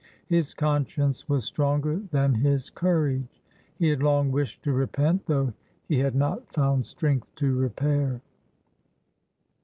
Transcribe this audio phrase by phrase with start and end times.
[0.25, 3.43] His conscience was stronger than his courage.
[3.77, 5.53] He had long wished to repent, though
[5.87, 8.19] he had not found strength to repair.